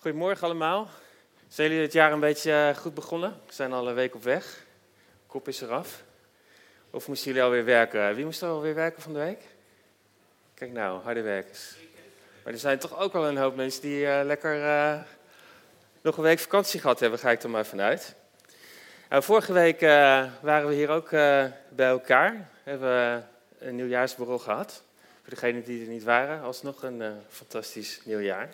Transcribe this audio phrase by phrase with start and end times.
[0.00, 0.88] Goedemorgen allemaal.
[1.48, 3.30] Zijn jullie het jaar een beetje eh, goed begonnen?
[3.46, 4.64] We zijn al een week op weg.
[5.26, 6.02] Kop is eraf.
[6.90, 8.14] Of moesten jullie alweer werken?
[8.14, 9.42] Wie moest er alweer werken van de week?
[10.54, 11.76] Kijk nou, harde werkers.
[12.44, 15.00] Maar er zijn toch ook wel een hoop mensen die uh, lekker uh,
[16.00, 18.14] nog een week vakantie gehad hebben, ga ik er maar vanuit.
[19.08, 19.80] Nou, vorige week
[20.40, 21.10] waren we hier ook
[21.68, 22.48] bij elkaar.
[22.62, 23.22] Hebben we
[23.58, 24.82] een nieuwjaarsborrel gehad.
[25.20, 28.48] Voor degenen die er niet waren, alsnog een fantastisch nieuwjaar.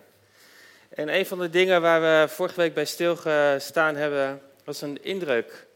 [0.88, 5.66] En een van de dingen waar we vorige week bij stilgestaan hebben, was een indruk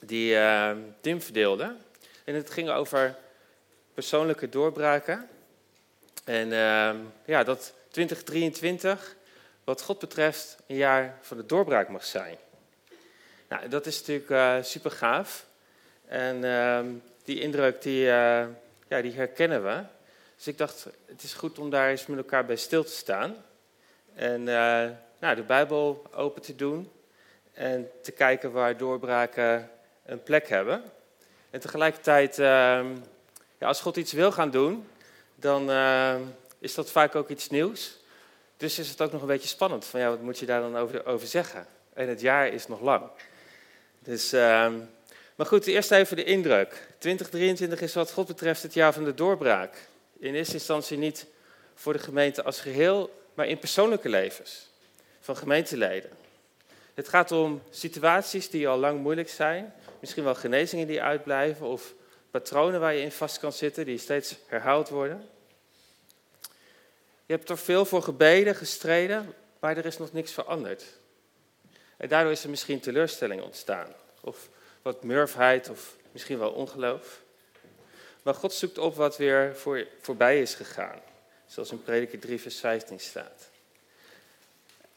[0.00, 1.76] die uh, Tim verdeelde.
[2.24, 3.16] En het ging over
[3.94, 5.28] persoonlijke doorbraken.
[6.24, 6.90] En uh,
[7.24, 9.16] ja, dat 2023,
[9.64, 12.36] wat God betreft, een jaar van de doorbraak mag zijn.
[13.48, 15.46] Nou, dat is natuurlijk uh, super gaaf.
[16.06, 16.86] En ehm,
[17.24, 19.82] die indruk, die, ja, die herkennen we.
[20.36, 23.36] Dus ik dacht, het is goed om daar eens met elkaar bij stil te staan.
[24.18, 24.84] En uh,
[25.18, 26.90] nou, de Bijbel open te doen
[27.52, 29.70] en te kijken waar doorbraken
[30.04, 30.82] een plek hebben.
[31.50, 32.46] En tegelijkertijd, uh,
[33.58, 34.88] ja, als God iets wil gaan doen,
[35.34, 36.14] dan uh,
[36.58, 37.98] is dat vaak ook iets nieuws.
[38.56, 39.84] Dus is het ook nog een beetje spannend.
[39.84, 41.66] Van ja, wat moet je daar dan over, over zeggen?
[41.92, 43.02] En het jaar is nog lang.
[43.98, 44.74] Dus, ehm,
[45.34, 46.88] maar goed, eerst even de indruk.
[46.98, 49.88] 2023 is wat God betreft het jaar van de doorbraak.
[50.18, 51.26] In eerste instantie niet
[51.74, 54.68] voor de gemeente als geheel, maar in persoonlijke levens
[55.20, 56.10] van gemeenteleden.
[56.94, 61.94] Het gaat om situaties die al lang moeilijk zijn, misschien wel genezingen die uitblijven of
[62.30, 65.28] patronen waar je in vast kan zitten, die steeds herhaald worden.
[67.26, 70.84] Je hebt er veel voor gebeden, gestreden, maar er is nog niks veranderd.
[71.96, 74.48] En daardoor is er misschien teleurstelling ontstaan, of
[74.82, 77.22] wat murfheid, of misschien wel ongeloof.
[78.22, 81.07] Maar God zoekt op wat weer voor, voorbij is gegaan.
[81.48, 83.48] Zoals in Prediker 3, vers 15 staat.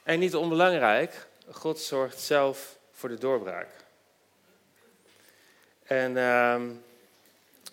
[0.04, 3.68] En niet onbelangrijk, God zorgt zelf voor de doorbraak.
[5.84, 6.62] En uh,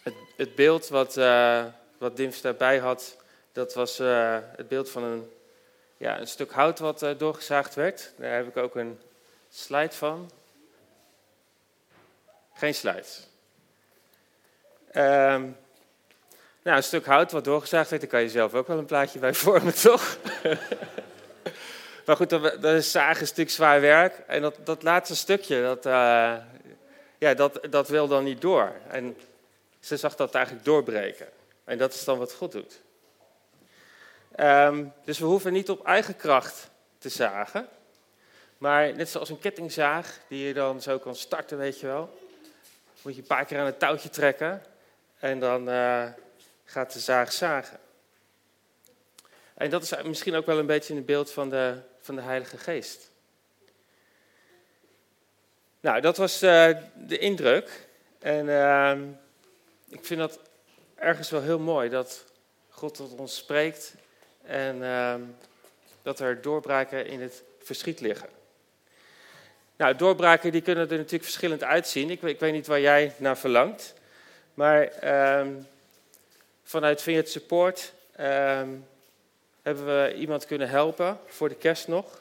[0.03, 1.65] het, het, beeld wat, uh,
[1.99, 3.17] wat daarbij had,
[3.53, 5.33] dat was uh, het beeld van een,
[5.97, 8.13] ja, een stuk hout wat uh, doorgezaagd werd.
[8.17, 9.01] Daar heb ik ook een
[9.51, 10.31] slide van.
[12.55, 13.27] Geen slides.
[14.93, 15.57] Um,
[16.69, 19.19] nou, een stuk hout wat doorgezaagd werd, daar kan je zelf ook wel een plaatje
[19.19, 20.19] bij vormen, toch?
[22.07, 24.19] maar goed, dat, is zagen een stuk zwaar werk.
[24.27, 26.35] En dat, dat laatste stukje, dat, uh,
[27.19, 28.73] ja, dat, dat wil dan niet door.
[28.89, 29.17] En
[29.81, 31.27] ze zag dat eigenlijk doorbreken.
[31.65, 32.81] En dat is dan wat God doet.
[34.37, 37.69] Um, dus we hoeven niet op eigen kracht te zagen.
[38.59, 42.19] Maar net zoals een kettingzaag, die je dan zo kan starten, weet je wel.
[43.03, 44.63] Moet je een paar keer aan het touwtje trekken.
[45.19, 45.69] En dan...
[45.69, 46.05] Uh,
[46.69, 47.79] gaat de zaag zagen.
[49.55, 52.21] En dat is misschien ook wel een beetje in het beeld van de, van de
[52.21, 53.11] Heilige Geest.
[55.81, 57.89] Nou, dat was uh, de indruk.
[58.19, 58.93] En uh,
[59.89, 60.41] ik vind dat
[60.95, 62.25] ergens wel heel mooi dat
[62.69, 63.95] God tot ons spreekt
[64.43, 65.15] en uh,
[66.03, 68.29] dat er doorbraken in het verschiet liggen.
[69.77, 72.11] Nou, doorbraken die kunnen er natuurlijk verschillend uitzien.
[72.11, 73.95] Ik, ik weet niet waar jij naar verlangt.
[74.55, 75.49] Maar ehm,
[76.69, 78.87] vanuit Vineyard Support um,
[79.63, 82.21] hebben we iemand kunnen helpen voor de kerst nog.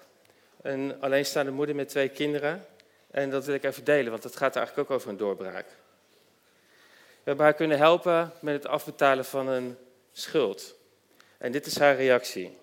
[0.61, 2.65] Een alleenstaande moeder met twee kinderen.
[3.11, 5.65] En dat wil ik even delen, want het gaat eigenlijk ook over een doorbraak.
[7.09, 9.77] We hebben haar kunnen helpen met het afbetalen van een
[10.11, 10.75] schuld.
[11.37, 12.57] En dit is haar reactie.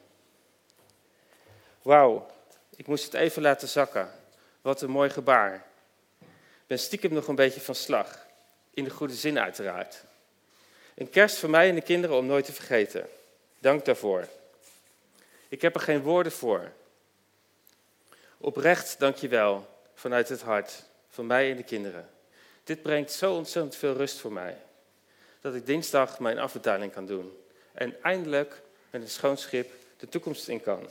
[1.82, 2.26] Wauw,
[2.76, 4.10] ik moest het even laten zakken.
[4.60, 5.54] Wat een mooi gebaar.
[6.20, 8.26] Ik ben stiekem nog een beetje van slag.
[8.74, 10.04] In de goede zin uiteraard.
[10.94, 13.08] Een kerst voor mij en de kinderen om nooit te vergeten.
[13.58, 14.28] Dank daarvoor.
[15.48, 16.72] Ik heb er geen woorden voor.
[18.38, 22.08] Oprecht dank je wel vanuit het hart, van mij en de kinderen.
[22.64, 24.56] Dit brengt zo ontzettend veel rust voor mij.
[25.40, 27.38] Dat ik dinsdag mijn afbetaling kan doen.
[27.72, 30.86] En eindelijk met een schoon schip de toekomst in kan.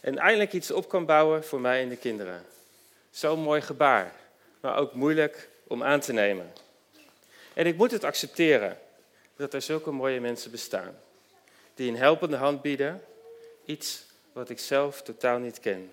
[0.00, 2.44] En eindelijk iets op kan bouwen voor mij en de kinderen.
[3.10, 4.12] Zo'n mooi gebaar,
[4.60, 6.52] maar ook moeilijk om aan te nemen.
[7.54, 8.78] En ik moet het accepteren
[9.36, 10.98] dat er zulke mooie mensen bestaan.
[11.74, 13.02] Die een helpende hand bieden,
[13.64, 15.92] iets wat ik zelf totaal niet ken.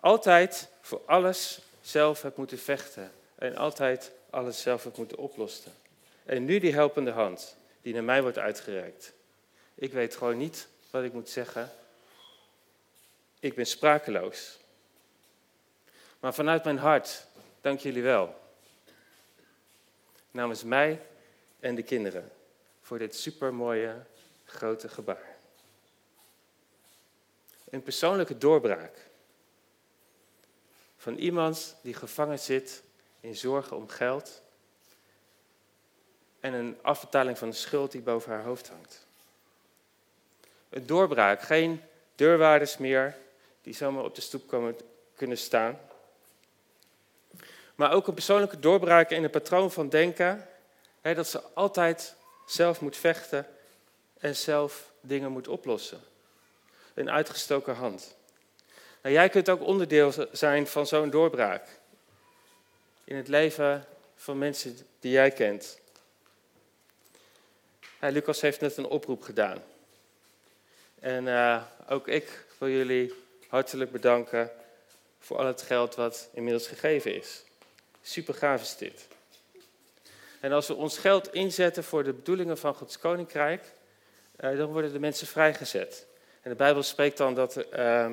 [0.00, 5.72] Altijd voor alles zelf heb moeten vechten en altijd alles zelf heb moeten oplossen.
[6.24, 9.12] En nu die helpende hand die naar mij wordt uitgereikt.
[9.74, 11.70] Ik weet gewoon niet wat ik moet zeggen.
[13.40, 14.58] Ik ben sprakeloos.
[16.20, 17.26] Maar vanuit mijn hart,
[17.60, 18.40] dank jullie wel.
[20.30, 21.00] Namens mij
[21.60, 22.30] en de kinderen
[22.82, 24.02] voor dit supermooie
[24.44, 25.30] grote gebaar.
[27.70, 29.10] een persoonlijke doorbraak.
[30.96, 32.82] Van iemand die gevangen zit
[33.20, 34.42] in zorgen om geld
[36.40, 39.06] en een afbetaling van de schuld die boven haar hoofd hangt.
[40.68, 41.82] Een doorbraak, geen
[42.14, 43.16] deurwaarders meer
[43.62, 44.76] die zomaar op de stoep komen,
[45.14, 45.78] kunnen staan.
[47.74, 50.48] Maar ook een persoonlijke doorbraak in een patroon van denken,
[51.00, 52.14] hè, dat ze altijd
[52.52, 53.46] zelf moet vechten
[54.18, 56.00] en zelf dingen moet oplossen.
[56.94, 58.14] Een uitgestoken hand.
[59.02, 61.68] Nou, jij kunt ook onderdeel zijn van zo'n doorbraak
[63.04, 65.78] in het leven van mensen die jij kent.
[67.98, 69.62] Lucas heeft net een oproep gedaan.
[71.00, 73.14] En uh, ook ik wil jullie
[73.48, 74.50] hartelijk bedanken
[75.18, 77.42] voor al het geld wat inmiddels gegeven is.
[78.02, 79.06] Super gaaf is dit.
[80.42, 83.72] En als we ons geld inzetten voor de bedoelingen van Gods Koninkrijk,
[84.40, 86.06] uh, dan worden de mensen vrijgezet.
[86.40, 88.10] En de Bijbel spreekt dan dat uh,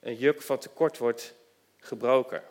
[0.00, 1.34] een juk van tekort wordt
[1.78, 2.42] gebroken.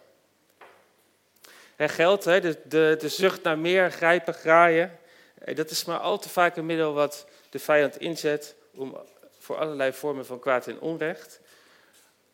[1.75, 4.99] En geld, de, de, de zucht naar meer, grijpen, graaien,
[5.33, 8.97] eh, dat is maar al te vaak een middel wat de vijand inzet om,
[9.39, 11.39] voor allerlei vormen van kwaad en onrecht.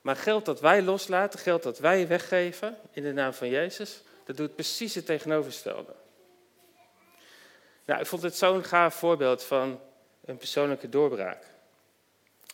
[0.01, 4.37] Maar geld dat wij loslaten, geld dat wij weggeven in de naam van Jezus, dat
[4.37, 6.00] doet precies het tegenovergestelde.
[7.85, 9.79] Nou, ik vond het zo'n gaaf voorbeeld van
[10.25, 11.43] een persoonlijke doorbraak.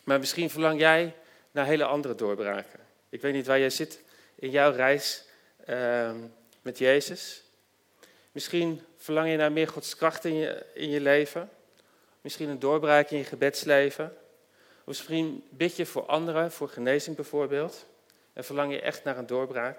[0.04, 1.14] Maar misschien verlang jij
[1.50, 2.80] naar hele andere doorbraken.
[3.08, 4.02] Ik weet niet waar jij zit
[4.34, 5.24] in jouw reis
[5.66, 6.10] uh,
[6.62, 7.42] met Jezus.
[8.32, 11.50] Misschien verlang je naar meer Gods kracht in je, in je leven.
[12.20, 14.16] Misschien een doorbraak in je gebedsleven.
[14.78, 17.86] Of misschien bid je voor anderen, voor genezing bijvoorbeeld.
[18.32, 19.78] En verlang je echt naar een doorbraak.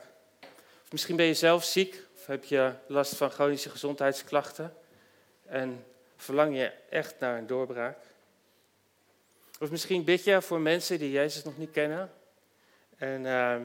[0.84, 4.74] Of misschien ben je zelf ziek of heb je last van chronische gezondheidsklachten.
[5.50, 5.86] En
[6.16, 7.98] verlang je echt naar een doorbraak.
[9.60, 12.12] Of misschien bid je voor mensen die Jezus nog niet kennen.
[12.98, 13.60] En uh,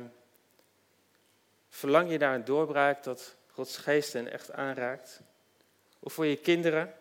[1.69, 5.21] verlang je naar een doorbraak dat Gods geest hen echt aanraakt.
[5.99, 6.95] Of voor je kinderen,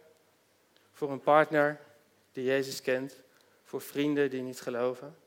[0.93, 1.79] voor een partner
[2.31, 3.21] die Jezus kent,
[3.63, 5.17] voor vrienden die niet geloven.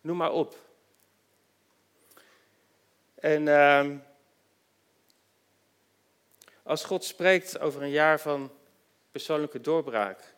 [0.00, 0.56] Noem maar op.
[3.14, 3.90] En uh,
[6.62, 8.50] als God spreekt over een jaar van
[9.12, 10.34] persoonlijke doorbraak,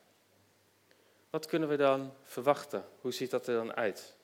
[1.31, 2.85] wat kunnen we dan verwachten?
[3.00, 4.15] Hoe ziet dat er dan uit?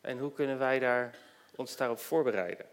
[0.00, 1.14] En hoe kunnen wij daar,
[1.54, 2.66] ons daarop voorbereiden?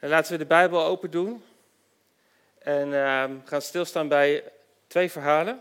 [0.00, 1.44] En laten we de Bijbel open doen
[2.58, 4.52] en uh, gaan stilstaan bij
[4.86, 5.60] twee verhalen.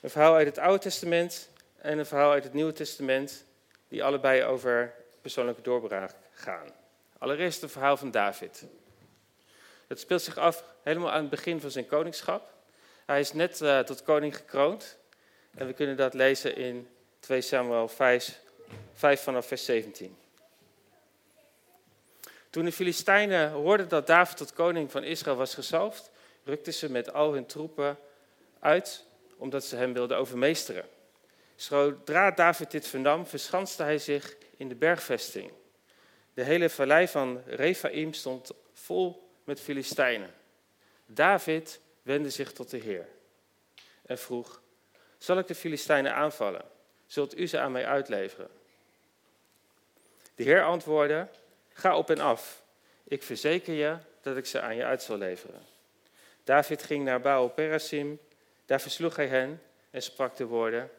[0.00, 3.44] Een verhaal uit het Oude Testament en een verhaal uit het Nieuwe Testament,
[3.88, 6.68] die allebei over persoonlijke doorbraak gaan.
[7.18, 8.64] Allereerst het verhaal van David.
[9.90, 12.52] Het speelt zich af helemaal aan het begin van zijn koningschap.
[13.06, 14.98] Hij is net uh, tot koning gekroond.
[15.54, 16.88] En we kunnen dat lezen in
[17.20, 18.40] 2 Samuel 5,
[18.94, 20.16] 5 vanaf vers 17.
[22.50, 26.10] Toen de Filistijnen hoorden dat David tot koning van Israël was gezalfd,
[26.44, 27.98] rukten ze met al hun troepen
[28.60, 29.04] uit,
[29.36, 30.84] omdat ze hem wilden overmeesteren.
[31.54, 35.52] Zodra David dit vernam, verschanste hij zich in de bergvesting.
[36.34, 40.34] De hele vallei van Rephaim stond vol met Filistijnen.
[41.06, 43.08] David wendde zich tot de Heer
[44.06, 44.62] en vroeg:
[45.18, 46.64] Zal ik de Filistijnen aanvallen?
[47.06, 48.50] Zult u ze aan mij uitleveren?
[50.34, 51.28] De Heer antwoordde:
[51.72, 52.62] Ga op en af.
[53.04, 55.62] Ik verzeker je dat ik ze aan je uit zal leveren.
[56.44, 58.20] David ging naar Baal Perasim.
[58.66, 60.90] Daar versloeg hij hen en sprak de woorden: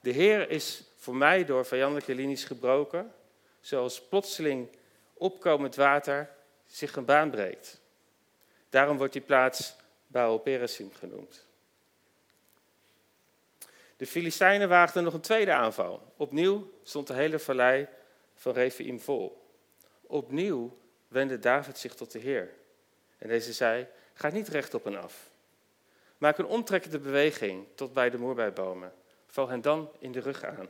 [0.00, 3.14] De Heer is voor mij door vijandelijke linies gebroken,
[3.60, 4.68] zoals plotseling
[5.14, 6.30] opkomend water
[6.66, 7.80] zich een baan breekt.
[8.72, 9.74] Daarom wordt die plaats
[10.06, 11.46] Baal Perasim genoemd.
[13.96, 16.12] De Filistijnen waagden nog een tweede aanval.
[16.16, 17.88] Opnieuw stond de hele vallei
[18.34, 19.46] van Rephaim vol.
[20.00, 22.50] Opnieuw wendde David zich tot de Heer.
[23.18, 25.30] En deze zei, ga niet rechtop en af.
[26.18, 28.92] Maak een omtrekkende beweging tot bij de moerbijbomen.
[29.26, 30.68] Val hen dan in de rug aan.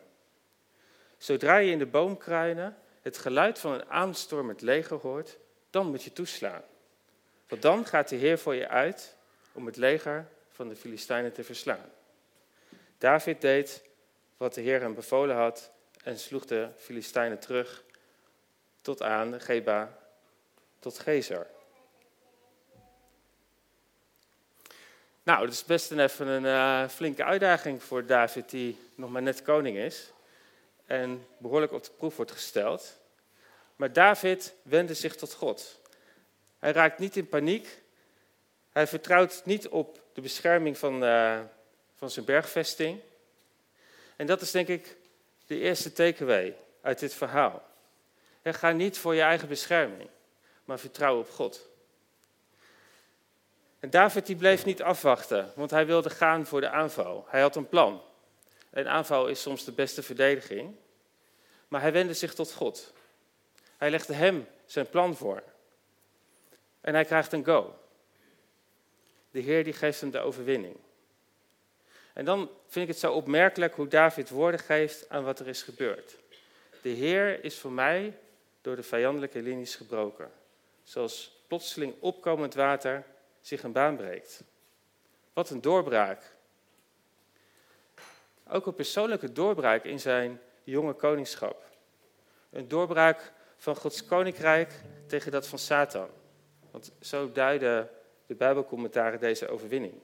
[1.19, 5.39] Zodra je in de boomkruinen het geluid van een aanstormend leger hoort,
[5.71, 6.63] dan moet je toeslaan.
[7.53, 9.17] Want dan gaat de Heer voor je uit
[9.53, 11.91] om het leger van de Filistijnen te verslaan.
[12.99, 13.83] David deed
[14.37, 15.71] wat de Heer hem bevolen had
[16.03, 17.85] en sloeg de Filistijnen terug
[18.81, 19.99] tot aan Geba,
[20.79, 21.47] tot Gezer.
[25.23, 29.23] Nou, dat is best een even een uh, flinke uitdaging voor David, die nog maar
[29.23, 30.13] net koning is.
[30.87, 32.99] En behoorlijk op de proef wordt gesteld.
[33.77, 35.81] Maar David wendde zich tot God.
[36.63, 37.83] Hij raakt niet in paniek.
[38.71, 41.41] Hij vertrouwt niet op de bescherming van, uh,
[41.95, 43.01] van zijn bergvesting.
[44.17, 44.97] En dat is denk ik
[45.47, 47.63] de eerste takeaway uit dit verhaal.
[48.43, 50.09] ga niet voor je eigen bescherming,
[50.65, 51.69] maar vertrouw op God.
[53.81, 57.27] En David die bleef niet afwachten, want hij wilde gaan voor de aanval.
[57.29, 58.03] Hij had een plan.
[58.71, 60.75] Een aanval is soms de beste verdediging.
[61.69, 62.93] Maar hij wendde zich tot God.
[63.77, 65.43] Hij legde hem zijn plan voor.
[66.83, 67.79] En hij krijgt een go.
[69.31, 70.77] De Heer die geeft hem de overwinning.
[72.13, 75.63] En dan vind ik het zo opmerkelijk hoe David woorden geeft aan wat er is
[75.63, 76.17] gebeurd.
[76.83, 78.19] De Heer is voor mij
[78.61, 80.31] door de vijandelijke linies gebroken.
[80.83, 83.05] Zoals plotseling opkomend water
[83.41, 84.45] zich een baan breekt.
[85.33, 86.33] Wat een doorbraak.
[88.49, 91.63] Ook een persoonlijke doorbraak in zijn jonge koningschap.
[92.51, 94.73] Een doorbraak van Gods koninkrijk
[95.07, 96.09] tegen dat van Satan.
[96.73, 97.91] Want zo duiden
[98.27, 99.95] de Bijbelcommentaren deze overwinning.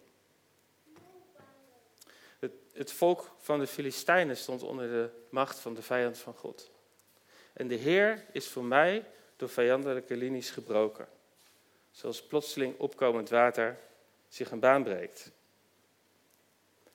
[2.39, 6.71] Het, het volk van de Filistijnen stond onder de macht van de vijand van God.
[7.53, 9.05] En de Heer is voor mij
[9.37, 11.09] door vijandelijke linies gebroken.
[11.91, 13.79] Zoals plotseling opkomend water
[14.29, 15.31] zich een baan breekt.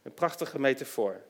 [0.02, 1.22] Een prachtige metafoor.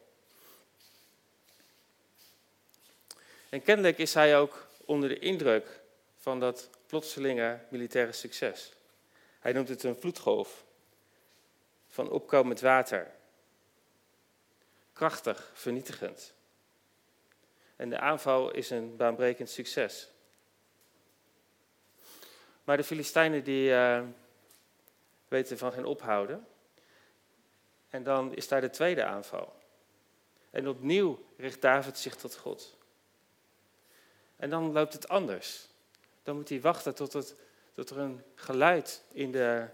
[3.50, 5.81] En kennelijk is hij ook onder de indruk
[6.17, 8.73] van dat plotselinge militaire succes.
[9.39, 10.65] Hij noemt het een vloedgolf
[11.88, 13.12] van opkomend water.
[14.91, 16.33] Krachtig, vernietigend.
[17.75, 20.09] En de aanval is een baanbrekend succes.
[22.63, 24.03] Maar de Filistijnen die uh,
[25.27, 26.47] weten van geen ophouden.
[27.89, 29.55] En dan is daar de tweede aanval.
[30.50, 32.77] En opnieuw richt David zich tot God.
[34.35, 35.71] En dan loopt het anders.
[36.23, 37.35] Dan moet hij wachten tot,
[37.73, 39.65] tot er een geluid in de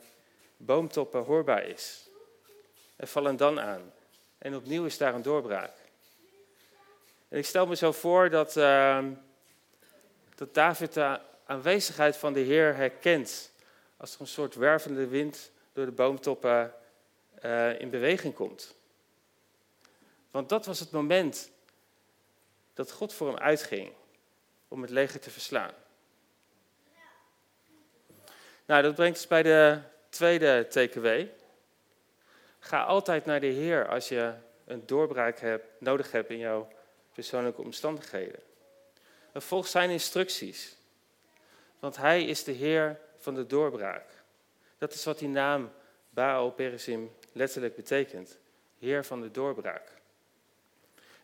[0.58, 2.10] boomtoppen hoorbaar is.
[2.96, 3.92] En vallen dan aan.
[4.38, 5.74] En opnieuw is daar een doorbraak.
[7.28, 9.06] En ik stel me zo voor dat, uh,
[10.36, 13.52] dat David de aanwezigheid van de Heer herkent.
[13.98, 16.74] Als er een soort wervende wind door de boomtoppen
[17.46, 18.76] uh, in beweging komt.
[20.32, 21.50] Want dat was het moment
[22.74, 23.92] dat God voor hem uitging
[24.68, 25.74] om het leger te verslaan.
[28.70, 31.08] Nou, dat brengt ons bij de tweede TKW.
[32.60, 34.34] Ga altijd naar de Heer als je
[34.66, 36.68] een doorbraak hebt, nodig hebt in jouw
[37.14, 38.40] persoonlijke omstandigheden.
[39.32, 40.76] En volg zijn instructies.
[41.80, 44.06] Want hij is de Heer van de doorbraak.
[44.78, 45.72] Dat is wat die naam
[46.10, 48.38] Baal Peresim letterlijk betekent.
[48.80, 49.92] Heer van de doorbraak.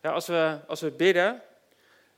[0.02, 1.42] Ja, als, we, als we bidden,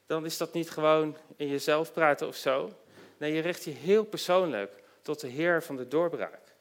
[0.07, 2.73] dan is dat niet gewoon in jezelf praten of zo.
[3.17, 6.55] Nee, je richt je heel persoonlijk tot de Heer van de doorbraak.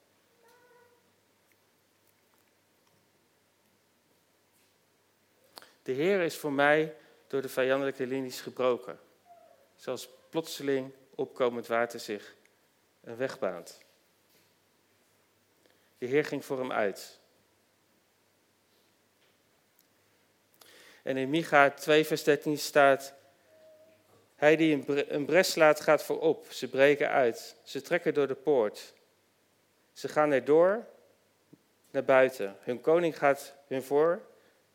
[5.83, 6.95] De Heer is voor mij
[7.27, 8.99] door de vijandelijke linies gebroken.
[9.75, 12.35] Zoals plotseling opkomend water zich
[13.01, 13.81] een weg baant.
[15.97, 17.19] De Heer ging voor hem uit.
[21.03, 23.13] En in Micha 2, vers 13 staat:
[24.37, 26.45] hij die een bres slaat, gaat voorop.
[26.49, 27.55] Ze breken uit.
[27.63, 28.93] Ze trekken door de poort.
[29.93, 30.85] Ze gaan erdoor
[31.91, 32.55] naar buiten.
[32.59, 34.21] Hun koning gaat hun voor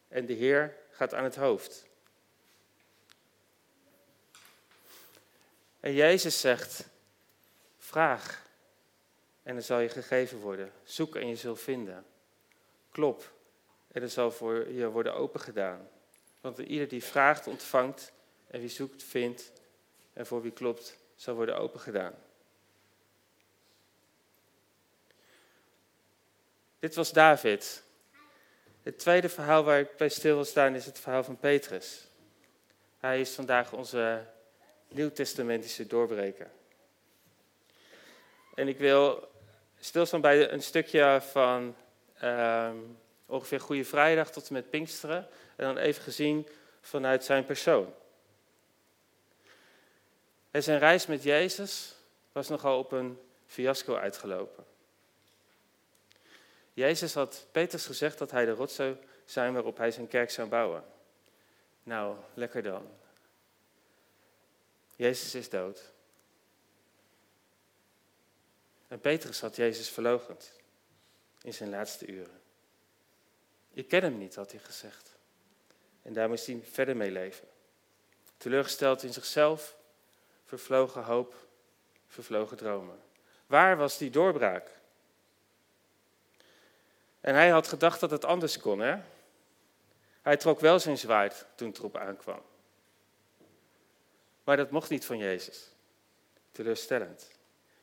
[0.08, 1.86] en de Heer gaat aan het hoofd.
[5.80, 6.88] En Jezus zegt:
[7.78, 8.46] Vraag
[9.42, 10.72] en er zal je gegeven worden.
[10.82, 12.04] Zoek en je zult vinden.
[12.90, 13.32] Klop
[13.92, 15.88] en er zal voor je worden opengedaan.
[16.40, 18.12] Want ieder die vraagt, ontvangt.
[18.52, 19.52] En wie zoekt, vindt.
[20.12, 22.14] En voor wie klopt, zal worden opengedaan.
[26.78, 27.82] Dit was David.
[28.82, 32.06] Het tweede verhaal waar ik bij stil wil staan is het verhaal van Petrus.
[32.98, 34.24] Hij is vandaag onze
[34.88, 36.50] nieuwtestamentische doorbreker.
[38.54, 39.28] En ik wil
[39.80, 41.76] stilstaan bij een stukje van
[42.22, 42.72] uh,
[43.26, 45.28] ongeveer Goede Vrijdag tot en met Pinksteren.
[45.56, 46.48] En dan even gezien
[46.80, 47.94] vanuit zijn persoon.
[50.52, 51.94] En zijn reis met Jezus
[52.32, 54.64] was nogal op een fiasco uitgelopen.
[56.72, 60.48] Jezus had Petrus gezegd dat hij de rots zou zijn waarop hij zijn kerk zou
[60.48, 60.84] bouwen.
[61.82, 62.88] Nou, lekker dan.
[64.96, 65.92] Jezus is dood.
[68.88, 70.52] En Petrus had Jezus verlogend
[71.42, 72.40] in zijn laatste uren.
[73.72, 75.14] Ik ken hem niet, had hij gezegd.
[76.02, 77.48] En daar moest hij verder mee leven.
[78.36, 79.76] Teleurgesteld in zichzelf,
[80.58, 81.34] vervlogen hoop,
[82.06, 83.00] vervlogen dromen.
[83.46, 84.80] Waar was die doorbraak?
[87.20, 89.00] En hij had gedacht dat het anders kon, hè?
[90.22, 92.42] Hij trok wel zijn zwaard toen erop aankwam.
[94.44, 95.70] Maar dat mocht niet van Jezus.
[96.50, 97.30] Teleurstellend.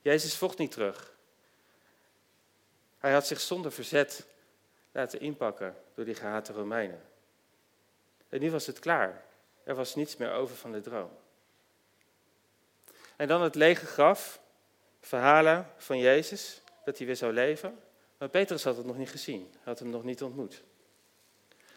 [0.02, 1.14] Jezus vocht niet terug.
[2.98, 4.26] Hij had zich zonder verzet
[4.92, 7.02] laten inpakken door die gehate Romeinen.
[8.30, 9.26] En nu was het klaar.
[9.64, 11.12] Er was niets meer over van de droom.
[13.20, 14.42] En dan het lege graf,
[15.02, 17.80] verhalen van Jezus, dat hij weer zou leven.
[18.18, 20.64] Maar Petrus had het nog niet gezien, had hem nog niet ontmoet.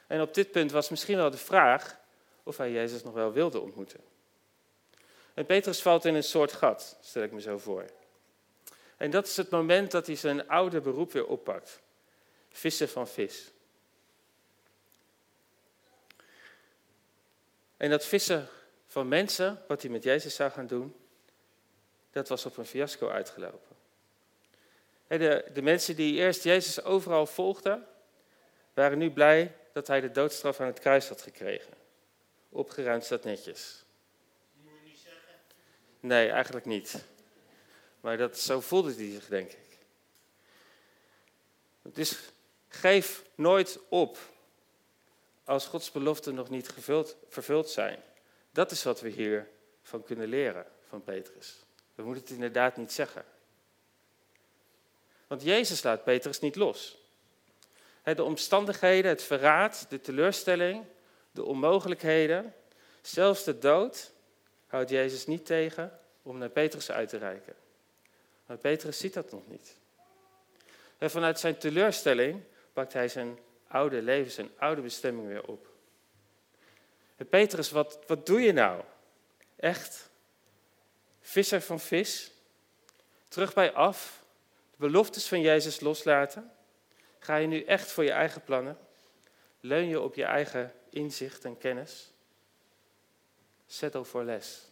[0.06, 1.98] En op dit punt was misschien wel de vraag
[2.42, 4.00] of hij Jezus nog wel wilde ontmoeten.
[5.34, 7.84] En Petrus valt in een soort gat, stel ik me zo voor.
[8.96, 11.80] En dat is het moment dat hij zijn oude beroep weer oppakt.
[12.50, 13.50] Vissen van vis.
[17.76, 18.48] En dat vissen
[18.86, 20.96] van mensen, wat hij met Jezus zou gaan doen,
[22.12, 23.76] dat was op een fiasco uitgelopen.
[25.06, 27.86] De, de mensen die eerst Jezus overal volgden,
[28.74, 31.72] waren nu blij dat hij de doodstraf aan het kruis had gekregen.
[32.48, 33.84] Opgeruimd staat netjes.
[34.52, 35.34] Moet je niet zeggen?
[36.00, 37.04] Nee, eigenlijk niet.
[38.00, 39.78] Maar dat, zo voelde hij zich, denk ik.
[41.82, 42.18] Dus
[42.68, 44.18] geef nooit op
[45.44, 48.02] als Gods beloften nog niet gevuld, vervuld zijn.
[48.50, 51.64] Dat is wat we hiervan kunnen leren van Petrus.
[52.02, 53.24] We moeten het inderdaad niet zeggen.
[55.26, 56.98] Want Jezus laat Petrus niet los.
[58.02, 60.84] De omstandigheden, het verraad, de teleurstelling,
[61.30, 62.54] de onmogelijkheden,
[63.00, 64.12] zelfs de dood,
[64.66, 67.54] houdt Jezus niet tegen om naar Petrus uit te reiken.
[68.46, 69.76] Maar Petrus ziet dat nog niet.
[70.98, 72.42] En vanuit zijn teleurstelling
[72.72, 75.70] pakt hij zijn oude leven, zijn oude bestemming weer op.
[77.30, 78.82] Petrus, wat, wat doe je nou?
[79.56, 80.10] Echt?
[81.22, 82.30] Visser van vis?
[83.28, 84.24] Terug bij af?
[84.70, 86.52] De beloftes van Jezus loslaten?
[87.18, 88.78] Ga je nu echt voor je eigen plannen?
[89.60, 92.12] Leun je op je eigen inzicht en kennis?
[93.66, 94.62] Settle voor les.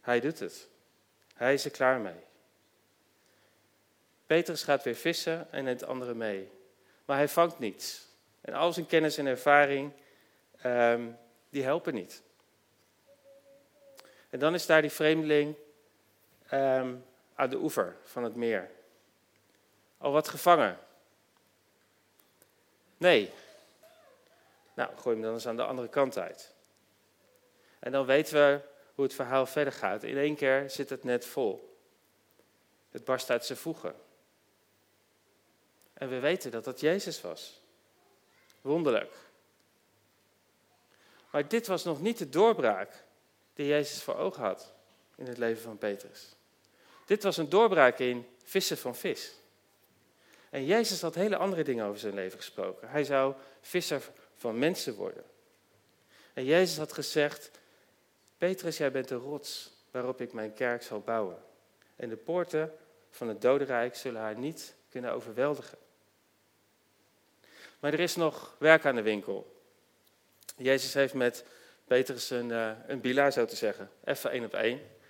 [0.00, 0.68] Hij doet het.
[1.34, 2.20] Hij is er klaar mee.
[4.26, 6.50] Petrus gaat weer vissen en neemt anderen mee.
[7.04, 8.06] Maar hij vangt niets.
[8.40, 9.92] En al zijn kennis en ervaring,
[10.60, 11.10] ehm,
[11.50, 12.22] die helpen niet.
[14.30, 15.56] En dan is daar die vreemdeling
[16.52, 16.94] ehm,
[17.34, 18.70] aan de oever van het meer.
[19.98, 20.78] Al wat gevangen.
[22.96, 23.32] Nee.
[24.74, 26.54] Nou, gooi hem dan eens aan de andere kant uit.
[27.78, 28.60] En dan weten we
[28.94, 30.02] hoe het verhaal verder gaat.
[30.02, 31.78] In één keer zit het net vol.
[32.90, 33.94] Het barst uit zijn voegen.
[35.92, 37.60] En we weten dat dat Jezus was.
[38.60, 39.14] Wonderlijk.
[41.30, 43.04] Maar dit was nog niet de doorbraak
[43.54, 44.72] die Jezus voor ogen had
[45.14, 46.34] in het leven van Petrus.
[47.12, 49.32] Dit was een doorbraak in vissen van vis.
[50.50, 52.88] En Jezus had hele andere dingen over zijn leven gesproken.
[52.88, 54.02] Hij zou visser
[54.36, 55.24] van mensen worden.
[56.32, 57.50] En Jezus had gezegd,
[58.38, 61.36] Petrus, jij bent de rots waarop ik mijn kerk zal bouwen.
[61.96, 62.74] En de poorten
[63.10, 65.78] van het dodenrijk zullen haar niet kunnen overweldigen.
[67.80, 69.62] Maar er is nog werk aan de winkel.
[70.56, 71.44] Jezus heeft met
[71.84, 73.90] Petrus een, uh, een zo te zeggen.
[74.04, 75.00] Even één op één.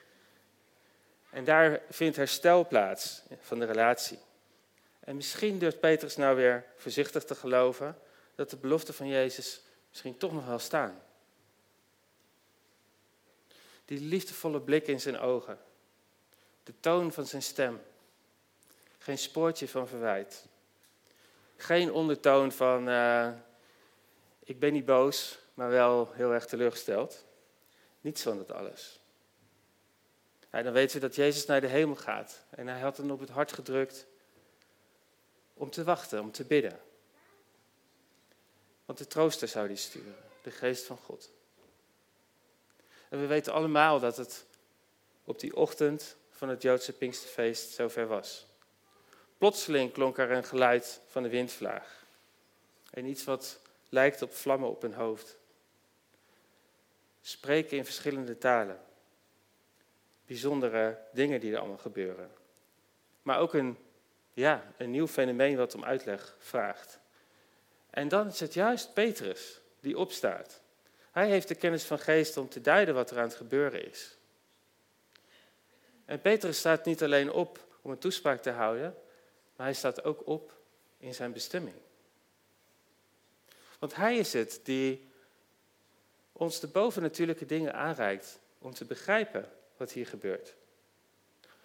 [1.33, 4.19] En daar vindt herstel plaats van de relatie.
[5.01, 7.99] En misschien durft Petrus nou weer voorzichtig te geloven
[8.35, 11.03] dat de beloften van Jezus misschien toch nog wel staan.
[13.85, 15.59] Die liefdevolle blik in zijn ogen.
[16.63, 17.81] De toon van zijn stem.
[18.99, 20.47] Geen spoortje van verwijt.
[21.57, 23.29] Geen ondertoon van, uh,
[24.45, 27.25] ik ben niet boos, maar wel heel erg teleurgesteld.
[28.01, 29.02] Niets van dat alles.
[30.61, 32.45] Dan weten we dat Jezus naar de hemel gaat.
[32.51, 34.07] En hij had hem op het hart gedrukt
[35.55, 36.81] om te wachten, om te bidden.
[38.85, 41.31] Want de trooster zou die sturen, de geest van God.
[43.09, 44.45] En we weten allemaal dat het
[45.25, 48.47] op die ochtend van het Joodse Pinksterfeest zover was.
[49.39, 52.05] Plotseling klonk er een geluid van de windvlaag.
[52.91, 55.37] En iets wat lijkt op vlammen op een hoofd.
[57.23, 58.81] Spreken in verschillende talen.
[60.27, 62.31] Bijzondere dingen die er allemaal gebeuren.
[63.23, 63.79] Maar ook een,
[64.33, 66.99] ja, een nieuw fenomeen wat om uitleg vraagt.
[67.91, 70.61] En dan is het juist Petrus die opstaat.
[71.11, 74.17] Hij heeft de kennis van geest om te duiden wat er aan het gebeuren is.
[76.05, 78.95] En Petrus staat niet alleen op om een toespraak te houden,
[79.57, 80.57] maar hij staat ook op
[80.99, 81.77] in zijn bestemming.
[83.79, 85.11] Want hij is het die
[86.33, 90.55] ons de bovennatuurlijke dingen aanreikt om te begrijpen wat hier gebeurt.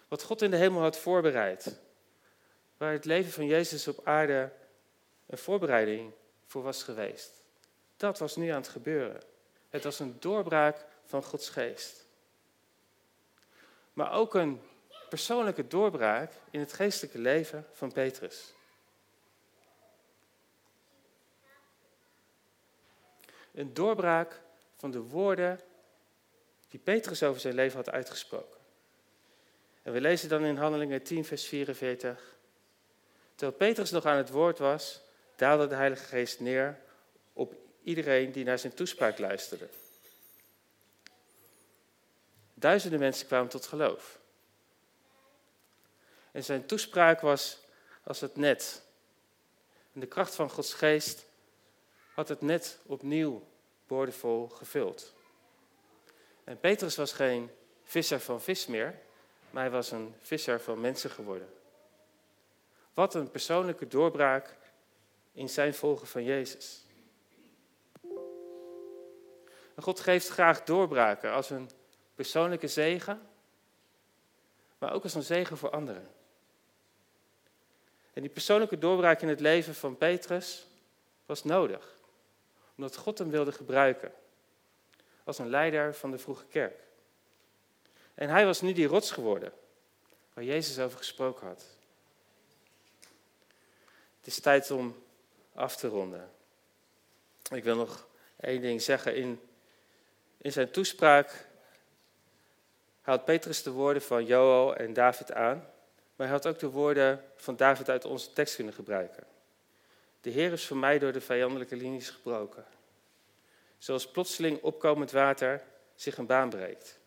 [0.08, 1.78] Wat God in de hemel had voorbereid.
[2.76, 4.52] Waar het leven van Jezus op aarde
[5.26, 6.12] een voorbereiding
[6.46, 7.42] voor was geweest.
[7.96, 9.22] Dat was nu aan het gebeuren.
[9.68, 12.06] Het was een doorbraak van Gods geest.
[13.92, 14.60] maar ook een
[15.08, 18.54] persoonlijke doorbraak in het geestelijke leven van Petrus.
[23.52, 24.40] Een doorbraak
[24.76, 25.60] van de woorden
[26.68, 28.58] die Petrus over zijn leven had uitgesproken.
[29.82, 32.36] En we lezen dan in Handelingen 10, vers 44.
[33.34, 35.00] Terwijl Petrus nog aan het woord was,
[35.36, 36.78] daalde de Heilige Geest neer
[37.32, 39.68] op iedereen die naar zijn toespraak luisterde.
[42.54, 44.18] Duizenden mensen kwamen tot geloof.
[46.30, 47.58] En zijn toespraak was
[48.02, 48.82] als het net.
[49.92, 51.24] De kracht van Gods geest
[52.14, 53.48] had het net opnieuw
[53.86, 55.14] boordevol gevuld.
[56.48, 57.50] En Petrus was geen
[57.82, 58.98] visser van vis meer,
[59.50, 61.48] maar hij was een visser van mensen geworden.
[62.94, 64.56] Wat een persoonlijke doorbraak
[65.32, 66.84] in zijn volgen van Jezus.
[69.76, 71.70] God geeft graag doorbraken als een
[72.14, 73.28] persoonlijke zegen,
[74.78, 76.08] maar ook als een zegen voor anderen.
[78.12, 80.66] En die persoonlijke doorbraak in het leven van Petrus
[81.26, 81.96] was nodig,
[82.76, 84.12] omdat God hem wilde gebruiken
[85.28, 86.80] als een leider van de vroege kerk.
[88.14, 89.52] En hij was nu die rots geworden,
[90.34, 91.64] waar Jezus over gesproken had.
[94.18, 95.02] Het is tijd om
[95.54, 96.30] af te ronden.
[97.50, 98.06] Ik wil nog
[98.40, 99.16] één ding zeggen.
[99.16, 99.40] In,
[100.36, 101.46] in zijn toespraak
[103.00, 105.56] haalt Petrus de woorden van Joel en David aan,
[106.16, 109.26] maar hij had ook de woorden van David uit onze tekst kunnen gebruiken.
[110.20, 112.64] De Heer is voor mij door de vijandelijke linies gebroken.
[113.78, 115.62] Zoals plotseling opkomend water
[115.94, 116.98] zich een baan breekt.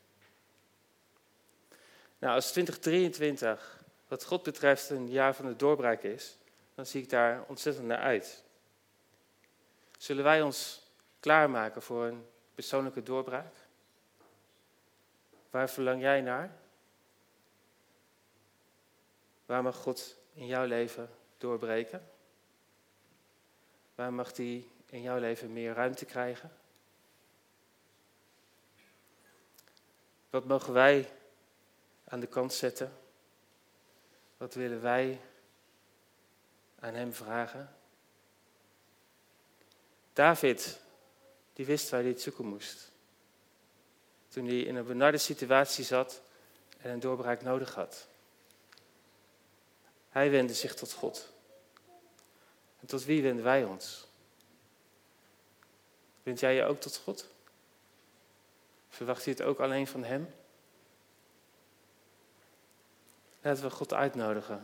[2.18, 6.38] Nou, als 2023 wat God betreft een jaar van de doorbraak is,
[6.76, 8.44] dan zie ik daar ontzettend naar uit.
[9.98, 10.88] Zullen wij ons
[11.20, 13.56] klaarmaken voor een persoonlijke doorbraak?
[15.50, 16.56] Waar verlang jij naar?
[19.46, 22.10] Waar mag God in jouw leven doorbreken?
[23.96, 26.52] Waar mag hij in jouw leven meer ruimte krijgen?
[30.32, 31.10] Wat mogen wij
[32.04, 32.98] aan de kant zetten?
[34.38, 35.22] Wat willen wij
[36.80, 37.76] aan hem vragen?
[40.14, 40.80] David,
[41.54, 42.92] die wist waar hij het zoeken moest.
[44.28, 46.22] Toen hij in een benarde situatie zat
[46.78, 48.08] en een doorbraak nodig had.
[50.10, 51.34] Hij wendde zich tot God.
[52.80, 54.08] En tot wie wenden wij ons?
[56.24, 57.28] Wend jij je ook tot God?
[58.92, 60.34] Verwacht je het ook alleen van Hem?
[63.42, 64.62] Laten we God uitnodigen.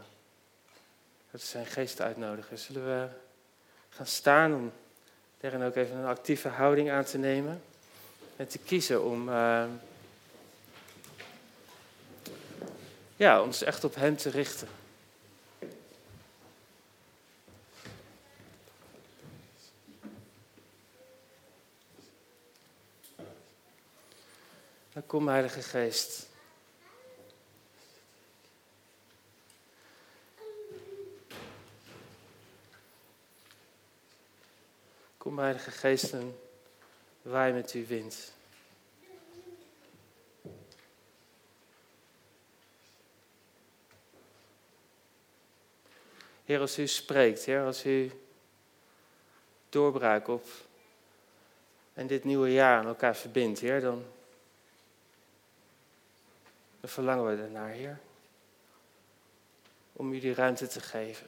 [1.32, 2.58] Dat is zijn geest uitnodigen.
[2.58, 3.08] Zullen we
[3.90, 4.72] gaan staan om
[5.40, 7.62] daarin ook even een actieve houding aan te nemen.
[8.36, 9.66] En te kiezen om uh,
[13.16, 14.68] ja, ons echt op Hem te richten.
[24.94, 26.28] Dan kom, Heilige Geest.
[35.18, 36.40] Kom, Heilige Geest, en
[37.22, 38.34] waai met uw wind.
[46.46, 48.12] Heer, als u spreekt, Heer, als u
[49.70, 50.46] doorbraak op
[51.94, 54.06] en dit nieuwe jaar aan elkaar verbindt, Heer, dan,
[56.88, 58.00] verlangen we ernaar, Heer.
[59.94, 61.28] Om u die ruimte te geven.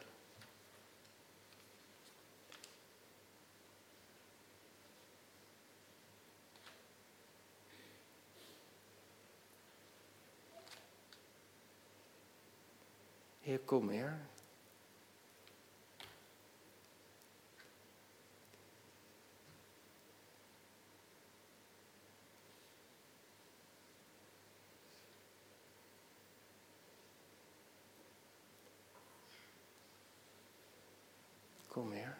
[13.41, 14.28] Heer, kom, Heer.
[31.79, 32.17] Kom, Heer.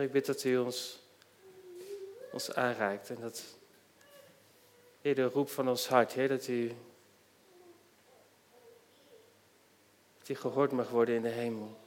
[0.00, 0.98] Ik bid dat u ons,
[2.32, 2.54] ons
[3.10, 3.44] en dat,
[5.00, 6.74] Heer, de roep van ons hart, Heer, dat u
[10.34, 11.78] gehoord mag worden in de hemel.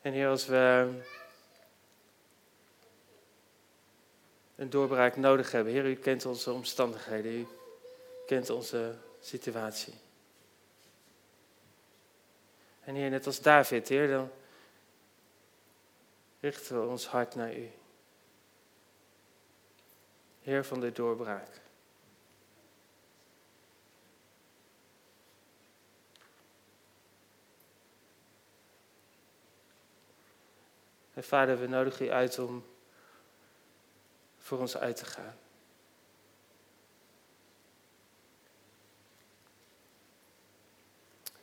[0.00, 0.92] En Heer, als we
[4.56, 7.46] een doorbraak nodig hebben, Heer, u kent onze omstandigheden, u
[8.26, 9.94] kent onze situatie.
[12.80, 14.30] En Heer, net als David, Heer, dan
[16.40, 17.70] richten we ons hart naar u.
[20.42, 21.62] Heer van de doorbraak.
[31.14, 32.64] En vader, we nodigen u uit om
[34.44, 35.36] voor ons uit te gaan.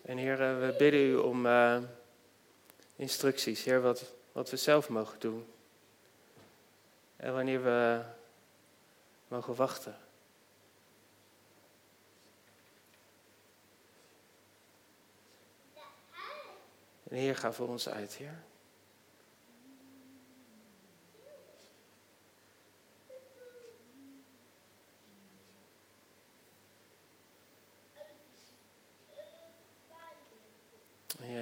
[0.02, 1.82] En Heer, we bidden u om uh,
[2.96, 5.54] instructies, Heer, wat, wat we zelf mogen doen.
[7.16, 8.04] En wanneer we
[9.28, 9.98] mogen wachten.
[17.04, 18.44] En Heer, ga voor ons uit, Heer.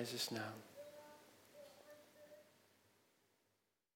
[0.09, 0.68] In Jezus' naam.